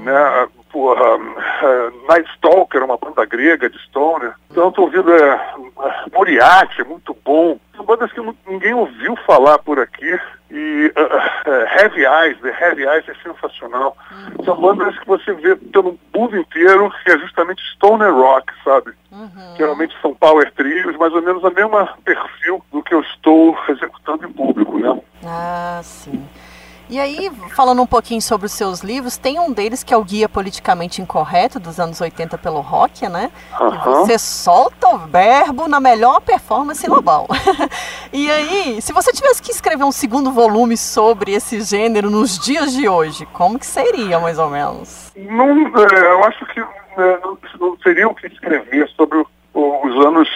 né, 0.00 0.48
porra, 0.72 1.16
uh, 1.16 2.06
Night 2.08 2.28
Stalker, 2.36 2.82
uma 2.84 2.96
banda 2.96 3.24
grega 3.24 3.68
de 3.68 3.78
stoner. 3.86 4.32
Então 4.50 4.68
estou 4.68 4.84
ouvindo 4.84 5.12
é, 5.12 5.54
Moriarty, 6.12 6.84
muito 6.84 7.16
bom. 7.24 7.58
São 7.76 7.84
bandas 7.84 8.12
que 8.12 8.20
ninguém 8.46 8.74
ouviu 8.74 9.16
falar 9.26 9.58
por 9.58 9.78
aqui. 9.78 10.18
E 10.50 10.92
uh, 10.96 11.48
uh, 11.48 11.78
Heavy 11.78 12.04
Eyes, 12.04 12.40
The 12.40 12.48
Heavy 12.60 12.82
Eyes 12.82 13.08
é 13.08 13.14
sensacional. 13.22 13.96
Uhum. 14.10 14.44
São 14.44 14.56
bandas 14.60 14.98
que 14.98 15.06
você 15.06 15.32
vê 15.32 15.54
pelo 15.54 15.98
mundo 16.14 16.36
inteiro, 16.36 16.92
que 17.04 17.12
é 17.12 17.18
justamente 17.18 17.62
stoner 17.74 18.12
rock, 18.12 18.52
sabe? 18.64 18.92
Uhum. 19.12 19.56
Geralmente 19.56 19.94
são 20.02 20.14
power 20.14 20.50
trios, 20.52 20.96
mais 20.96 21.12
ou 21.12 21.22
menos 21.22 21.44
a 21.44 21.50
mesma 21.50 21.96
perfil 22.04 22.64
do 22.72 22.82
que 22.82 22.94
eu 22.94 23.00
estou 23.00 23.56
executando 23.68 24.26
em 24.26 24.32
público, 24.32 24.78
né? 24.78 25.00
Ah, 25.24 25.80
sim. 25.84 26.26
E 26.90 26.98
aí, 26.98 27.30
falando 27.54 27.80
um 27.80 27.86
pouquinho 27.86 28.20
sobre 28.20 28.46
os 28.46 28.52
seus 28.52 28.80
livros, 28.80 29.16
tem 29.16 29.38
um 29.38 29.52
deles 29.52 29.84
que 29.84 29.94
é 29.94 29.96
o 29.96 30.02
Guia 30.02 30.28
Politicamente 30.28 31.00
Incorreto 31.00 31.60
dos 31.60 31.78
anos 31.78 32.00
80 32.00 32.36
pelo 32.36 32.60
rock, 32.60 33.08
né? 33.08 33.30
Uhum. 33.60 33.74
E 33.74 33.78
você 33.78 34.18
solta 34.18 34.88
o 34.88 34.98
verbo 34.98 35.68
na 35.68 35.78
melhor 35.78 36.20
performance 36.20 36.84
global. 36.84 37.28
e 38.12 38.28
aí, 38.28 38.82
se 38.82 38.92
você 38.92 39.12
tivesse 39.12 39.40
que 39.40 39.52
escrever 39.52 39.84
um 39.84 39.92
segundo 39.92 40.32
volume 40.32 40.76
sobre 40.76 41.30
esse 41.32 41.60
gênero 41.60 42.10
nos 42.10 42.36
dias 42.36 42.72
de 42.72 42.88
hoje, 42.88 43.24
como 43.26 43.56
que 43.56 43.66
seria, 43.66 44.18
mais 44.18 44.40
ou 44.40 44.50
menos? 44.50 45.12
Não, 45.14 45.48
é, 45.48 46.12
eu 46.12 46.24
acho 46.24 46.44
que 46.46 46.58
é, 46.58 47.20
não, 47.22 47.38
não 47.60 47.78
seria 47.84 48.08
o 48.08 48.14
que 48.16 48.26
escrever 48.26 48.88
sobre 48.96 49.18
o 49.18 49.26
os 49.52 50.06
anos 50.06 50.28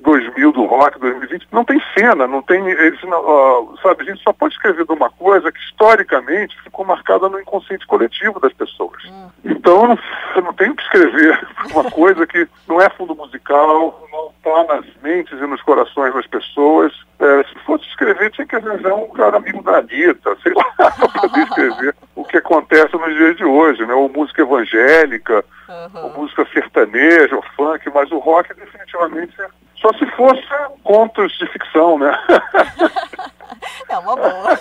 2000 0.00 0.52
do 0.52 0.64
rock, 0.64 0.98
2020, 0.98 1.48
não 1.52 1.64
tem 1.64 1.80
cena, 1.96 2.26
não 2.26 2.42
tem. 2.42 2.66
Eles 2.68 3.00
não, 3.02 3.76
sabe, 3.82 4.02
a 4.02 4.04
gente 4.04 4.22
só 4.22 4.32
pode 4.32 4.54
escrever 4.54 4.84
de 4.84 4.92
uma 4.92 5.10
coisa 5.10 5.52
que 5.52 5.60
historicamente 5.60 6.60
ficou 6.62 6.84
marcada 6.84 7.28
no 7.28 7.40
inconsciente 7.40 7.86
coletivo 7.86 8.40
das 8.40 8.52
pessoas. 8.52 9.04
Hum. 9.04 9.28
Então, 9.44 9.98
eu 10.34 10.42
não 10.42 10.52
tenho 10.54 10.74
que 10.74 10.82
escrever 10.82 11.38
uma 11.72 11.90
coisa 11.90 12.26
que 12.26 12.48
não 12.68 12.80
é 12.80 12.88
fundo 12.90 13.14
musical, 13.14 14.08
não 14.10 14.30
está 14.36 14.74
nas 14.74 14.86
mentes 15.02 15.38
e 15.38 15.46
nos 15.46 15.62
corações 15.62 16.14
das 16.14 16.26
pessoas. 16.26 16.92
É, 17.18 17.44
se 17.44 17.58
fosse 17.64 17.84
escrever, 17.86 18.30
tinha 18.32 18.46
que 18.46 18.56
arranjar 18.56 18.94
um 18.94 19.08
cara 19.10 19.36
amigo 19.36 19.62
da 19.62 19.78
Anitta, 19.78 20.36
sei 20.42 20.52
lá, 20.54 20.64
para 20.76 21.08
poder 21.08 21.42
escrever 21.44 21.94
que 22.32 22.38
acontece 22.38 22.96
nos 22.96 23.14
dias 23.14 23.36
de 23.36 23.44
hoje, 23.44 23.84
né? 23.84 23.92
Ou 23.92 24.08
música 24.08 24.40
evangélica, 24.40 25.44
uhum. 25.68 26.04
ou 26.04 26.10
música 26.14 26.46
sertaneja, 26.52 27.36
ou 27.36 27.44
funk, 27.54 27.88
mas 27.94 28.10
o 28.10 28.18
rock 28.18 28.54
definitivamente 28.54 29.36
só 29.76 29.92
se 29.92 30.06
fosse 30.12 30.42
contos 30.82 31.36
de 31.38 31.46
ficção, 31.48 31.98
né? 31.98 32.18
É 33.88 33.98
uma 33.98 34.16
boa. 34.16 34.58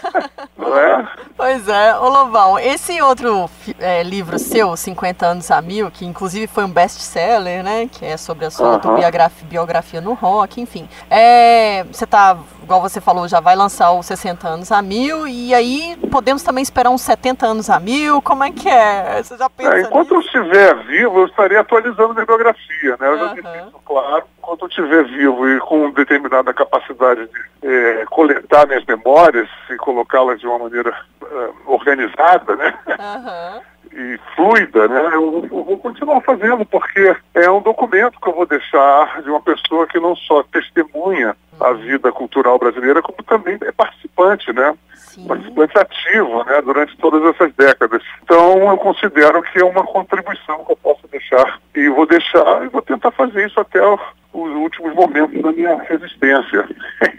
Não 0.57 0.77
é? 0.77 1.07
Pois 1.41 1.67
é. 1.67 1.97
Ô 1.97 2.07
Lobão, 2.07 2.59
esse 2.59 3.01
outro 3.01 3.49
é, 3.79 4.03
livro 4.03 4.37
seu, 4.37 4.77
50 4.77 5.25
anos 5.25 5.49
a 5.49 5.59
mil, 5.59 5.89
que 5.89 6.05
inclusive 6.05 6.45
foi 6.45 6.63
um 6.63 6.69
best-seller, 6.69 7.63
né? 7.63 7.89
Que 7.91 8.05
é 8.05 8.15
sobre 8.15 8.45
a 8.45 8.51
sua 8.51 8.73
autobiografia 8.73 9.47
biografia 9.49 9.99
no 9.99 10.13
rock, 10.13 10.61
enfim. 10.61 10.87
É, 11.09 11.83
você 11.85 12.05
tá, 12.05 12.37
igual 12.61 12.79
você 12.79 13.01
falou, 13.01 13.27
já 13.27 13.39
vai 13.39 13.55
lançar 13.55 13.91
os 13.91 14.05
60 14.05 14.47
anos 14.47 14.71
a 14.71 14.83
mil, 14.83 15.27
e 15.27 15.51
aí 15.51 15.97
podemos 16.11 16.43
também 16.43 16.61
esperar 16.61 16.91
uns 16.91 17.01
70 17.01 17.43
anos 17.43 17.71
a 17.71 17.79
mil? 17.79 18.21
Como 18.21 18.43
é 18.43 18.51
que 18.51 18.69
é? 18.69 19.23
Você 19.23 19.35
já 19.35 19.49
pensa 19.49 19.77
é, 19.77 19.81
Enquanto 19.81 20.15
nisso? 20.15 20.37
eu 20.37 20.43
estiver 20.43 20.75
vivo, 20.85 21.21
eu 21.21 21.25
estarei 21.25 21.57
atualizando 21.57 22.21
a 22.21 22.23
biografia, 22.23 22.97
né? 22.99 23.07
Eu 23.07 23.17
já 23.17 23.33
deixei 23.33 23.61
isso 23.61 23.79
claro. 23.83 24.25
Enquanto 24.41 24.63
eu 24.63 24.67
estiver 24.69 25.03
vivo 25.03 25.47
e 25.47 25.59
com 25.59 25.91
determinada 25.91 26.51
capacidade 26.51 27.27
de 27.27 27.67
é, 27.67 28.05
coletar 28.09 28.65
minhas 28.67 28.83
memórias 28.85 29.47
e 29.69 29.75
colocá-las 29.75 30.39
de 30.39 30.47
uma 30.47 30.57
maneira 30.57 30.97
uh, 31.21 31.71
organizada, 31.71 32.55
né? 32.55 32.73
Uhum. 32.87 33.61
e 33.93 34.19
fluida, 34.35 34.87
né? 34.87 34.99
Eu, 35.13 35.47
eu, 35.51 35.63
vou 35.63 35.77
continuar 35.77 36.21
fazendo, 36.21 36.65
porque 36.65 37.15
é 37.35 37.51
um 37.51 37.61
documento 37.61 38.19
que 38.19 38.29
eu 38.29 38.33
vou 38.33 38.47
deixar 38.47 39.21
de 39.21 39.29
uma 39.29 39.41
pessoa 39.41 39.85
que 39.85 39.99
não 39.99 40.15
só 40.15 40.41
testemunha 40.41 41.35
a 41.59 41.69
uhum. 41.69 41.77
vida 41.77 42.11
cultural 42.11 42.57
brasileira, 42.57 42.99
como 43.03 43.21
também 43.21 43.59
é 43.61 43.71
participante, 43.71 44.51
né? 44.51 44.75
Sim. 44.95 45.27
Participante 45.27 45.77
ativo, 45.77 46.43
né? 46.45 46.61
Durante 46.63 46.97
todas 46.97 47.23
essas 47.35 47.53
décadas. 47.53 48.01
Então, 48.23 48.71
eu 48.71 48.77
considero 48.77 49.43
que 49.43 49.59
é 49.59 49.63
uma 49.63 49.83
contribuição 49.83 50.65
que 50.65 50.71
eu 50.71 50.77
posso 50.77 51.07
deixar. 51.09 51.59
E 51.75 51.87
vou 51.89 52.07
deixar 52.07 52.65
e 52.65 52.69
vou 52.69 52.81
tentar 52.81 53.11
fazer 53.11 53.45
isso 53.45 53.59
até 53.59 53.85
o 53.85 53.99
os 54.43 54.55
últimos 54.55 54.93
momentos 54.93 55.41
da 55.41 55.51
minha 55.51 55.75
resistência. 55.83 56.67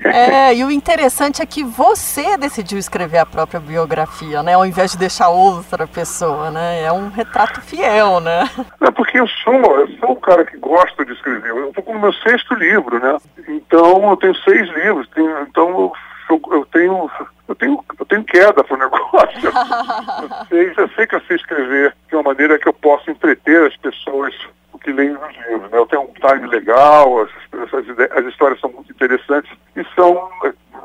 É, 0.05 0.55
e 0.55 0.65
o 0.65 0.71
interessante 0.71 1.43
é 1.43 1.47
que 1.47 1.63
você 1.63 2.37
decidiu 2.37 2.79
escrever 2.79 3.19
a 3.19 3.27
própria 3.27 3.61
biografia, 3.61 4.43
né? 4.43 4.55
Ao 4.55 4.67
invés 4.67 4.93
de 4.93 4.99
deixar 4.99 5.29
outra 5.29 5.87
pessoa, 5.87 6.51
né? 6.51 6.83
É 6.83 6.93
um 6.93 7.09
retrato 7.09 7.61
fiel, 7.61 8.21
né? 8.21 8.49
É 8.81 8.91
porque 8.91 9.19
eu 9.19 9.29
sou, 9.29 9.55
eu 9.55 9.89
sou 9.99 10.13
um 10.13 10.21
cara 10.21 10.45
que 10.45 10.57
gosta 10.59 11.05
de 11.05 11.13
escrever. 11.13 11.51
Eu 11.51 11.69
estou 11.69 11.83
com 11.83 11.93
o 11.93 12.01
meu 12.01 12.13
sexto 12.13 12.55
livro, 12.55 12.99
né? 12.99 13.17
Então 13.49 14.11
eu 14.11 14.17
tenho 14.17 14.35
seis 14.37 14.69
livros, 14.75 15.09
tenho, 15.15 15.43
então 15.43 15.93
eu, 16.29 16.41
eu 16.51 16.67
tenho 16.67 17.11
eu 17.49 17.55
tenho, 17.55 17.85
eu 17.99 18.07
tenho 18.07 18.25
queda 18.25 18.65
para 18.65 18.75
o 18.75 18.79
negócio. 18.79 19.41
eu, 19.45 20.47
sei, 20.49 20.73
eu 20.77 20.89
sei 20.91 21.07
que 21.07 21.15
eu 21.17 21.21
sei 21.23 21.37
escrever 21.37 21.95
de 22.09 22.17
uma 22.17 22.23
maneira 22.23 22.59
que 22.59 22.69
eu 22.69 22.73
possa 22.73 23.11
entreter 23.11 23.67
as 23.67 23.77
pessoas 23.77 24.35
que 24.83 24.93
leem 24.93 25.13
os 25.13 25.49
livros. 25.49 25.71
Né? 25.71 25.79
Eu 25.79 25.87
tenho 25.87 26.03
um 26.03 26.13
time 26.13 26.49
legal, 26.73 27.23
as, 27.23 27.31
as, 27.53 28.19
as 28.19 28.27
histórias 28.27 28.59
são 28.61 28.73
muito 28.73 28.91
interessantes 28.91 29.51
e 29.77 29.85
são 29.95 30.31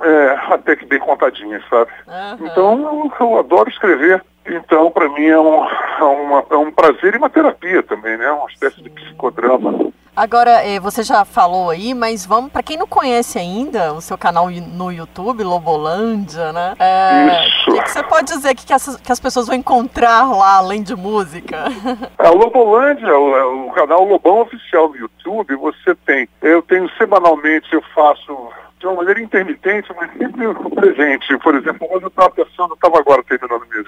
é, 0.03 0.53
até 0.53 0.75
que 0.75 0.86
bem 0.86 1.00
contadinhas, 1.00 1.63
sabe? 1.70 1.91
Uhum. 2.08 2.48
Então 2.48 2.82
eu, 2.82 3.13
eu, 3.20 3.39
adoro 3.39 3.70
escrever. 3.70 4.24
Então, 4.46 4.89
para 4.91 5.10
mim, 5.10 5.25
é 5.25 5.39
um, 5.39 5.65
é, 5.65 6.03
uma, 6.03 6.46
é 6.51 6.56
um 6.56 6.72
prazer 6.72 7.15
e 7.15 7.17
uma 7.17 7.29
terapia 7.29 7.84
também, 7.84 8.17
né? 8.17 8.32
Uma 8.32 8.50
espécie 8.50 8.82
de 8.82 8.89
psicodrama. 8.89 9.87
Agora, 10.17 10.65
eh, 10.65 10.79
você 10.79 11.03
já 11.03 11.24
falou 11.24 11.69
aí, 11.69 11.93
mas 11.93 12.25
vamos, 12.25 12.51
para 12.51 12.63
quem 12.63 12.75
não 12.75 12.88
conhece 12.88 13.38
ainda 13.38 13.93
o 13.93 14.01
seu 14.01 14.17
canal 14.17 14.50
no 14.50 14.91
YouTube, 14.91 15.43
Lobolândia, 15.43 16.51
né? 16.51 16.74
É, 16.79 17.47
Isso. 17.47 17.69
O 17.69 17.83
que, 17.83 17.91
você 17.91 18.01
pode 18.01 18.25
dizer 18.25 18.55
que, 18.55 18.65
que, 18.65 18.74
as, 18.74 18.97
que 18.97 19.12
as 19.12 19.19
pessoas 19.19 19.45
vão 19.45 19.55
encontrar 19.55 20.24
lá, 20.24 20.55
além 20.55 20.81
de 20.81 20.95
música? 20.95 21.65
A 22.17 22.29
Lobolândia, 22.29 23.15
o, 23.15 23.67
o 23.67 23.71
canal 23.74 24.05
Lobão 24.05 24.41
Oficial 24.41 24.89
no 24.89 24.97
YouTube, 24.97 25.55
você 25.55 25.93
tem. 26.03 26.27
Eu 26.41 26.63
tenho 26.63 26.89
semanalmente, 26.97 27.71
eu 27.71 27.83
faço 27.93 28.50
de 28.79 28.88
uma 28.88 28.95
maneira 28.95 29.21
intermitente, 29.21 29.88
mas 29.95 30.12
sempre 30.13 30.47
presente. 30.74 31.38
Por 31.38 31.53
exemplo, 31.53 31.88
quando 31.88 32.03
eu 32.03 32.07
estava 32.07 32.31
pensando, 32.31 32.71
eu 32.71 32.74
estava 32.74 32.97
agora 32.97 33.21
terminando 33.21 33.67
minha 33.69 33.86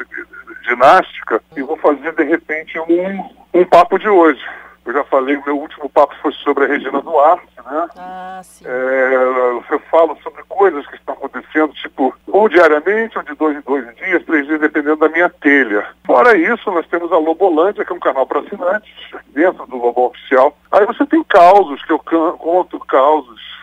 ginástica, 0.63 1.41
e 1.57 1.63
vou 1.63 1.77
fazer 1.77 2.13
de 2.13 2.23
repente 2.23 2.79
um, 2.79 3.59
um 3.59 3.65
papo 3.65 3.97
de 3.97 4.07
hoje. 4.07 4.41
Eu 4.89 4.93
já 4.93 5.03
falei, 5.03 5.35
o 5.35 5.45
meu 5.45 5.55
último 5.55 5.87
papo 5.87 6.15
foi 6.19 6.31
sobre 6.31 6.65
a 6.65 6.67
Regina 6.67 6.99
Duarte, 6.99 7.45
né? 7.63 7.87
Ah, 7.95 8.41
sim. 8.43 8.65
É, 8.67 9.13
eu 9.69 9.79
falo 9.91 10.17
sobre 10.23 10.41
coisas 10.49 10.87
que 10.87 10.95
estão 10.95 11.13
acontecendo, 11.13 11.71
tipo, 11.73 12.11
ou 12.25 12.49
diariamente, 12.49 13.15
ou 13.15 13.23
de 13.23 13.35
dois 13.35 13.55
em 13.55 13.61
dois 13.61 13.95
dias, 13.97 14.25
três 14.25 14.47
dias, 14.47 14.59
dependendo 14.59 14.95
da 14.95 15.07
minha 15.07 15.29
telha. 15.29 15.85
Fora 16.07 16.35
isso, 16.35 16.71
nós 16.71 16.87
temos 16.87 17.11
a 17.11 17.19
Lobolândia, 17.19 17.85
que 17.85 17.93
é 17.93 17.95
um 17.95 17.99
canal 17.99 18.25
para 18.25 18.39
assinantes, 18.39 18.91
dentro 19.27 19.67
do 19.67 19.77
Lobão 19.77 20.05
Oficial. 20.05 20.57
Aí 20.71 20.83
você 20.87 21.05
tem 21.05 21.23
causos, 21.23 21.85
que 21.85 21.93
eu 21.93 21.99
conto 21.99 22.79
causos 22.79 23.58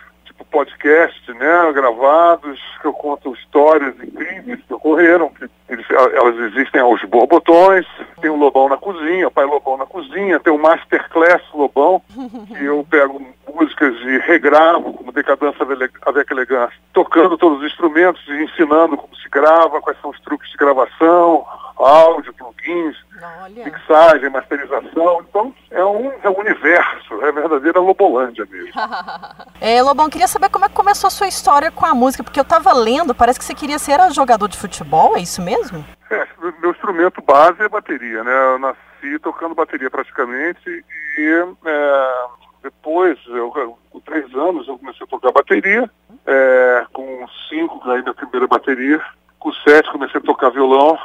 podcast, 0.51 1.33
né, 1.33 1.71
gravados, 1.73 2.59
que 2.81 2.87
eu 2.87 2.93
conto 2.93 3.33
histórias 3.33 3.95
incríveis 4.01 4.59
que 4.65 4.73
ocorreram, 4.73 5.29
que 5.29 5.47
eles, 5.69 5.85
elas 5.89 6.35
existem 6.51 6.81
aos 6.81 7.01
botões, 7.03 7.85
tem 8.21 8.29
o 8.29 8.35
Lobão 8.35 8.69
na 8.69 8.77
cozinha, 8.77 9.27
o 9.27 9.31
Pai 9.31 9.45
Lobão 9.45 9.77
na 9.77 9.85
cozinha, 9.85 10.39
tem 10.39 10.53
o 10.53 10.57
Masterclass 10.57 11.41
Lobão, 11.53 12.01
que 12.47 12.63
eu 12.63 12.85
pego 12.89 13.21
músicas 13.53 13.93
e 14.01 14.17
regravo, 14.19 14.93
como 14.93 15.11
Decadência 15.11 15.65
avec 16.05 16.31
Elegância, 16.31 16.77
tocando 16.93 17.37
todos 17.37 17.59
os 17.59 17.65
instrumentos 17.65 18.21
e 18.27 18.43
ensinando 18.43 18.97
como 18.97 19.15
se 19.15 19.29
grava, 19.29 19.81
quais 19.81 19.99
são 20.01 20.11
os 20.11 20.19
truques 20.21 20.49
de 20.51 20.57
gravação, 20.57 21.45
áudio, 21.85 22.33
plugins, 22.33 22.95
Olha. 23.41 23.65
mixagem, 23.65 24.29
masterização. 24.29 25.25
Então, 25.27 25.53
é 25.71 25.83
um, 25.83 26.11
é 26.23 26.29
um 26.29 26.39
universo, 26.39 27.21
é 27.21 27.31
verdadeira 27.31 27.79
Lobolândia 27.79 28.45
mesmo. 28.49 28.71
é, 29.61 29.81
Lobão, 29.81 30.09
queria 30.09 30.27
saber 30.27 30.49
como 30.49 30.65
é 30.65 30.69
que 30.69 30.75
começou 30.75 31.07
a 31.07 31.11
sua 31.11 31.27
história 31.27 31.71
com 31.71 31.85
a 31.85 31.93
música, 31.93 32.23
porque 32.23 32.39
eu 32.39 32.43
estava 32.43 32.73
lendo, 32.73 33.15
parece 33.15 33.39
que 33.39 33.45
você 33.45 33.55
queria 33.55 33.79
ser 33.79 33.97
jogador 34.11 34.47
de 34.47 34.57
futebol, 34.57 35.15
é 35.17 35.21
isso 35.21 35.41
mesmo? 35.41 35.85
É, 36.09 36.27
meu 36.61 36.71
instrumento 36.71 37.21
base 37.21 37.61
é 37.61 37.69
bateria, 37.69 38.23
né? 38.23 38.31
Eu 38.31 38.59
nasci 38.59 39.19
tocando 39.21 39.55
bateria 39.55 39.89
praticamente 39.89 40.83
e 41.17 41.45
é, 41.65 42.25
depois, 42.63 43.17
eu, 43.27 43.77
com 43.89 43.99
três 44.01 44.33
anos, 44.35 44.67
eu 44.67 44.77
comecei 44.77 45.05
a 45.05 45.09
tocar 45.09 45.31
bateria. 45.31 45.89
É, 46.25 46.85
com 46.91 47.25
cinco, 47.49 47.79
ganhei 47.79 48.01
minha 48.01 48.13
primeira 48.13 48.47
bateria. 48.47 49.01
Com 49.39 49.53
sete, 49.53 49.91
comecei 49.91 50.19
a 50.19 50.23
tocar 50.23 50.49
violão. 50.49 50.97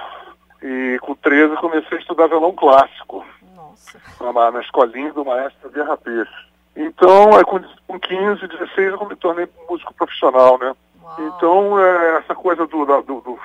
E 0.62 0.98
com 1.00 1.14
13 1.14 1.56
comecei 1.56 1.98
a 1.98 2.00
estudar 2.00 2.28
violão 2.28 2.52
clássico. 2.52 3.24
Nossa. 3.54 4.00
Na, 4.20 4.50
na 4.50 4.60
escolinha 4.60 5.12
do 5.12 5.24
maestro 5.24 5.70
Guerra 5.70 5.96
Peixe. 5.96 6.52
Então, 6.76 7.30
com, 7.44 7.60
com 7.86 8.00
15, 8.00 8.46
16 8.46 8.92
eu 8.92 9.06
me 9.06 9.16
tornei 9.16 9.48
músico 9.68 9.92
profissional, 9.94 10.58
né? 10.58 10.74
Uau. 11.02 11.16
Então, 11.20 11.80
é, 11.80 12.18
essa 12.18 12.34
coisa 12.34 12.66
do, 12.66 12.84
do, 12.84 13.20
do, 13.20 13.38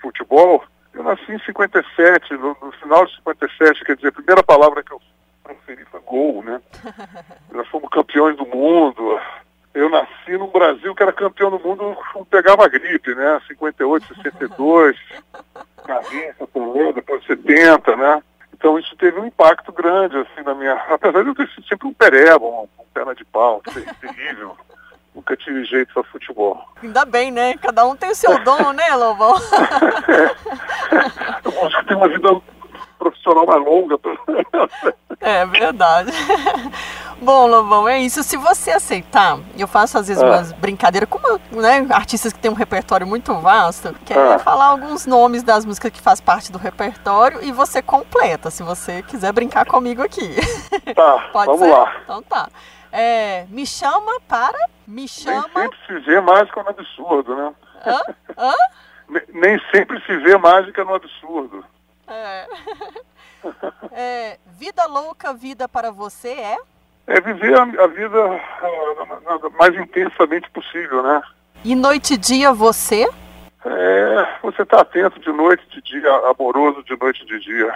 futebol, 0.00 0.64
eu 0.94 1.02
nasci 1.02 1.32
em 1.32 1.38
57, 1.38 2.34
no, 2.34 2.56
no, 2.60 2.72
final 2.72 3.04
de 3.06 3.14
57, 3.16 3.84
quer 3.84 3.96
dizer, 3.96 4.08
a 4.08 4.12
primeira 4.12 4.42
palavra 4.42 4.82
que 4.82 4.92
eu 4.92 5.00
proferi 5.42 5.84
foi 5.84 6.00
gol, 6.00 6.42
né? 6.42 6.60
Nós 7.52 7.68
fomos 7.68 7.88
campeões 7.90 8.36
do 8.36 8.46
mundo. 8.46 9.20
Eu 9.76 9.90
nasci 9.90 10.32
num 10.38 10.46
Brasil 10.46 10.94
que 10.94 11.02
era 11.02 11.12
campeão 11.12 11.50
do 11.50 11.58
mundo, 11.58 11.94
pegava 12.30 12.66
gripe, 12.66 13.14
né? 13.14 13.38
58, 13.46 14.14
62. 14.22 14.96
Cabeça, 15.86 16.46
Pelé, 16.46 16.94
depois 16.94 17.22
70, 17.26 17.94
né? 17.94 18.22
Então 18.54 18.78
isso 18.78 18.96
teve 18.96 19.20
um 19.20 19.26
impacto 19.26 19.70
grande, 19.70 20.16
assim, 20.16 20.42
na 20.42 20.54
minha. 20.54 20.72
Apesar 20.88 21.22
de 21.22 21.28
eu 21.28 21.34
ter 21.34 21.46
sido 21.50 21.66
sempre 21.68 21.88
um 21.88 21.92
pereba, 21.92 22.46
um, 22.46 22.62
um 22.62 22.84
perna 22.94 23.14
de 23.14 23.22
pau, 23.26 23.62
terrível. 24.00 24.56
nunca 25.14 25.36
tive 25.36 25.62
jeito 25.66 25.92
para 25.92 26.04
futebol. 26.04 26.58
Ainda 26.82 27.04
bem, 27.04 27.30
né? 27.30 27.58
Cada 27.58 27.84
um 27.84 27.94
tem 27.94 28.08
o 28.08 28.14
seu 28.14 28.42
dom, 28.42 28.72
né, 28.72 28.94
Lobão? 28.94 29.34
é. 30.08 30.24
Eu 31.44 31.66
acho 31.66 31.80
que 31.80 31.86
tem 31.86 31.96
uma 31.98 32.08
vida 32.08 32.30
profissional 32.98 33.44
mais 33.44 33.62
longa. 33.62 33.98
é 35.20 35.44
verdade. 35.44 36.12
Bom, 37.20 37.46
Lobão, 37.46 37.88
é 37.88 37.98
isso. 37.98 38.22
Se 38.22 38.36
você 38.36 38.72
aceitar, 38.72 39.38
eu 39.56 39.66
faço 39.66 39.98
às 39.98 40.08
vezes 40.08 40.22
ah. 40.22 40.26
umas 40.26 40.52
brincadeiras 40.52 41.08
com 41.08 41.18
né, 41.60 41.86
artistas 41.90 42.32
que 42.32 42.38
têm 42.38 42.50
um 42.50 42.54
repertório 42.54 43.06
muito 43.06 43.34
vasto, 43.34 43.94
que 44.04 44.12
é 44.12 44.34
ah. 44.34 44.38
falar 44.38 44.66
alguns 44.66 45.06
nomes 45.06 45.42
das 45.42 45.64
músicas 45.64 45.90
que 45.90 46.00
faz 46.00 46.20
parte 46.20 46.52
do 46.52 46.58
repertório 46.58 47.42
e 47.42 47.52
você 47.52 47.80
completa, 47.80 48.50
se 48.50 48.62
você 48.62 49.02
quiser 49.02 49.32
brincar 49.32 49.64
comigo 49.64 50.02
aqui. 50.02 50.34
Tá, 50.94 51.28
Pode 51.32 51.46
vamos 51.46 51.60
ser? 51.60 51.72
lá. 51.72 51.96
Então 52.04 52.22
tá. 52.22 52.48
É, 52.92 53.46
me 53.48 53.66
chama 53.66 54.20
para. 54.28 54.58
Me 54.86 55.08
chama. 55.08 55.48
Nem 55.54 55.64
sempre 55.64 55.78
se 55.86 55.98
vê 56.00 56.20
mágica 56.20 56.62
no 56.62 56.70
absurdo, 56.70 57.34
né? 57.34 57.54
Hã? 57.84 58.00
Hã? 58.38 58.54
Nem 59.32 59.60
sempre 59.70 60.00
se 60.04 60.16
vê 60.18 60.36
mágica 60.36 60.84
no 60.84 60.94
absurdo. 60.94 61.64
É. 62.06 62.46
é. 63.92 64.38
Vida 64.46 64.86
louca, 64.86 65.32
vida 65.32 65.68
para 65.68 65.90
você 65.90 66.30
é? 66.30 66.56
É 67.06 67.20
viver 67.20 67.56
a, 67.56 67.62
a 67.62 67.86
vida 67.86 68.26
uh, 68.26 69.52
mais 69.58 69.74
intensamente 69.76 70.50
possível, 70.50 71.02
né? 71.02 71.22
E 71.64 71.74
noite 71.74 72.14
e 72.14 72.16
dia 72.16 72.52
você? 72.52 73.08
É, 73.64 74.28
você 74.42 74.62
está 74.62 74.80
atento 74.80 75.18
de 75.18 75.32
noite, 75.32 75.64
de 75.70 75.82
dia, 75.82 76.08
amoroso 76.30 76.84
de 76.84 76.96
noite 77.00 77.22
e 77.22 77.26
de 77.26 77.40
dia, 77.40 77.74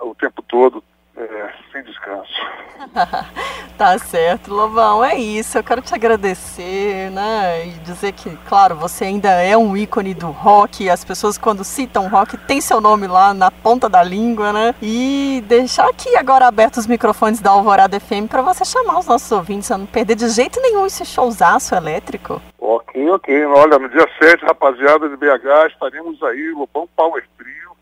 o 0.00 0.14
tempo 0.14 0.42
todo, 0.42 0.84
é, 1.16 1.52
sem 1.70 1.82
descanso. 1.82 2.32
tá 3.76 3.98
certo, 3.98 4.52
Lobão, 4.52 5.04
é 5.04 5.14
isso. 5.16 5.58
Eu 5.58 5.64
quero 5.64 5.82
te 5.82 5.94
agradecer, 5.94 7.10
né? 7.10 7.66
E 7.66 7.70
dizer 7.80 8.12
que, 8.12 8.34
claro, 8.48 8.74
você 8.76 9.04
ainda 9.04 9.28
é 9.30 9.56
um 9.56 9.76
ícone 9.76 10.14
do 10.14 10.30
rock. 10.30 10.88
As 10.88 11.04
pessoas, 11.04 11.36
quando 11.36 11.64
citam 11.64 12.08
rock, 12.08 12.36
tem 12.38 12.60
seu 12.60 12.80
nome 12.80 13.06
lá 13.06 13.34
na 13.34 13.50
ponta 13.50 13.88
da 13.88 14.02
língua, 14.02 14.52
né? 14.52 14.74
E 14.80 15.42
deixar 15.46 15.88
aqui 15.88 16.16
agora 16.16 16.46
abertos 16.46 16.80
os 16.80 16.86
microfones 16.86 17.40
da 17.40 17.50
Alvorada 17.50 18.00
FM 18.00 18.26
para 18.28 18.42
você 18.42 18.64
chamar 18.64 18.98
os 18.98 19.06
nossos 19.06 19.30
ouvintes 19.30 19.70
a 19.70 19.76
não 19.76 19.86
perder 19.86 20.14
de 20.14 20.28
jeito 20.30 20.60
nenhum 20.60 20.86
esse 20.86 21.04
showzaço 21.04 21.74
elétrico. 21.74 22.40
Ok, 22.58 23.10
ok. 23.10 23.46
Olha, 23.46 23.78
no 23.78 23.88
dia 23.90 24.08
7, 24.20 24.44
rapaziada 24.46 25.08
de 25.08 25.16
BH, 25.16 25.68
estaremos 25.68 26.22
aí, 26.22 26.52
Lobão 26.52 26.88
Power 26.96 27.22
Trio, 27.36 27.72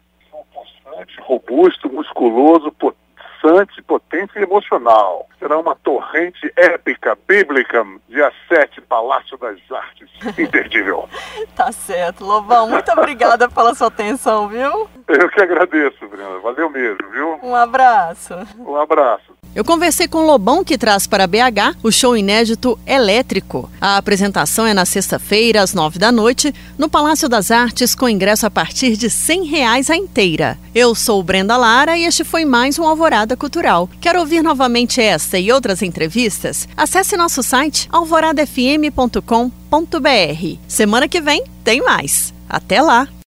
constante, 0.52 1.20
robusto, 1.20 1.88
musculoso, 1.92 2.72
potente 2.72 2.99
pulsante, 3.40 3.82
potente 3.82 4.38
e 4.38 4.42
emocional. 4.42 5.26
Será 5.38 5.58
uma 5.58 5.74
torrente 5.74 6.52
épica, 6.56 7.16
bíblica, 7.26 7.84
dia 8.08 8.30
7, 8.48 8.80
Palácio 8.82 9.36
das 9.38 9.58
Artes. 9.70 10.08
Imperdível. 10.38 11.08
tá 11.56 11.72
certo, 11.72 12.24
Lobão. 12.24 12.68
Muito 12.68 12.90
obrigada 12.92 13.48
pela 13.48 13.74
sua 13.74 13.88
atenção, 13.88 14.48
viu? 14.48 14.88
Eu 15.08 15.28
que 15.30 15.42
agradeço, 15.42 16.06
Brenda. 16.08 16.38
Valeu 16.40 16.70
mesmo, 16.70 17.10
viu? 17.10 17.40
Um 17.42 17.54
abraço. 17.54 18.34
Um 18.58 18.76
abraço. 18.76 19.39
Eu 19.54 19.64
conversei 19.64 20.06
com 20.06 20.24
Lobão, 20.24 20.64
que 20.64 20.78
traz 20.78 21.06
para 21.06 21.26
BH 21.26 21.76
o 21.82 21.90
show 21.90 22.16
inédito 22.16 22.78
Elétrico. 22.86 23.70
A 23.80 23.96
apresentação 23.96 24.66
é 24.66 24.72
na 24.72 24.84
sexta-feira, 24.84 25.62
às 25.62 25.74
nove 25.74 25.98
da 25.98 26.12
noite, 26.12 26.54
no 26.78 26.88
Palácio 26.88 27.28
das 27.28 27.50
Artes, 27.50 27.94
com 27.94 28.08
ingresso 28.08 28.46
a 28.46 28.50
partir 28.50 28.96
de 28.96 29.10
cem 29.10 29.44
reais 29.44 29.90
a 29.90 29.96
inteira. 29.96 30.58
Eu 30.74 30.94
sou 30.94 31.22
Brenda 31.22 31.56
Lara 31.56 31.96
e 31.96 32.04
este 32.04 32.22
foi 32.22 32.44
mais 32.44 32.78
um 32.78 32.84
Alvorada 32.84 33.36
Cultural. 33.36 33.88
Quer 34.00 34.16
ouvir 34.16 34.42
novamente 34.42 35.00
esta 35.00 35.38
e 35.38 35.50
outras 35.50 35.82
entrevistas? 35.82 36.68
Acesse 36.76 37.16
nosso 37.16 37.42
site 37.42 37.88
alvoradafm.com.br. 37.90 40.58
Semana 40.68 41.08
que 41.08 41.20
vem 41.20 41.44
tem 41.64 41.82
mais. 41.82 42.32
Até 42.48 42.80
lá! 42.80 43.08